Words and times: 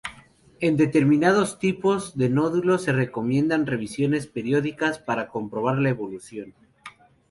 En 0.61 0.77
determinados 0.77 1.59
tipos 1.59 2.17
de 2.17 2.27
nódulos 2.27 2.81
se 2.85 2.91
recomiendan 2.91 3.67
revisiones 3.67 4.25
periódicas 4.25 4.97
para 4.97 5.27
comprobar 5.27 5.77
le 5.77 5.89
evolución. 5.91 6.55